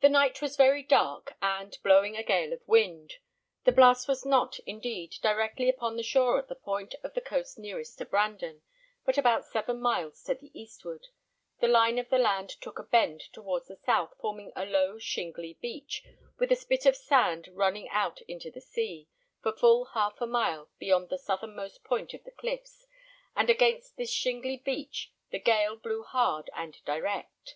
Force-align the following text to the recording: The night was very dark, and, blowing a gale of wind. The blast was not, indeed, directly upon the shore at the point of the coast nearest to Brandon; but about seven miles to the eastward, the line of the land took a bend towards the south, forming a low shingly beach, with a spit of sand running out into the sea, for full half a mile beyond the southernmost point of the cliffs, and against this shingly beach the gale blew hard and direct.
The 0.00 0.08
night 0.08 0.42
was 0.42 0.56
very 0.56 0.82
dark, 0.82 1.34
and, 1.40 1.78
blowing 1.84 2.16
a 2.16 2.24
gale 2.24 2.52
of 2.52 2.66
wind. 2.66 3.18
The 3.62 3.70
blast 3.70 4.08
was 4.08 4.26
not, 4.26 4.58
indeed, 4.66 5.14
directly 5.22 5.68
upon 5.68 5.94
the 5.94 6.02
shore 6.02 6.40
at 6.40 6.48
the 6.48 6.56
point 6.56 6.96
of 7.04 7.14
the 7.14 7.20
coast 7.20 7.56
nearest 7.56 7.96
to 7.98 8.04
Brandon; 8.04 8.62
but 9.06 9.16
about 9.16 9.44
seven 9.46 9.80
miles 9.80 10.24
to 10.24 10.34
the 10.34 10.50
eastward, 10.60 11.06
the 11.60 11.68
line 11.68 12.00
of 12.00 12.08
the 12.08 12.18
land 12.18 12.48
took 12.50 12.80
a 12.80 12.82
bend 12.82 13.20
towards 13.32 13.68
the 13.68 13.76
south, 13.76 14.14
forming 14.18 14.50
a 14.56 14.66
low 14.66 14.98
shingly 14.98 15.54
beach, 15.62 16.02
with 16.36 16.50
a 16.50 16.56
spit 16.56 16.84
of 16.84 16.96
sand 16.96 17.48
running 17.52 17.88
out 17.90 18.20
into 18.22 18.50
the 18.50 18.60
sea, 18.60 19.06
for 19.40 19.52
full 19.52 19.84
half 19.94 20.20
a 20.20 20.26
mile 20.26 20.68
beyond 20.80 21.10
the 21.10 21.16
southernmost 21.16 21.84
point 21.84 22.12
of 22.12 22.24
the 22.24 22.32
cliffs, 22.32 22.88
and 23.36 23.48
against 23.48 23.96
this 23.96 24.10
shingly 24.12 24.56
beach 24.56 25.12
the 25.30 25.38
gale 25.38 25.76
blew 25.76 26.02
hard 26.02 26.50
and 26.56 26.84
direct. 26.84 27.54